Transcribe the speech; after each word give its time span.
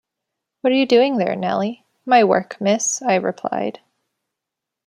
‘What 0.61 0.73
are 0.73 0.75
you 0.75 0.87
doing 0.87 1.17
there, 1.17 1.35
Nelly?’ 1.35 1.85
‘My 2.07 2.23
work, 2.23 2.59
Miss,’ 2.59 3.03
I 3.03 3.13
replied. 3.17 3.81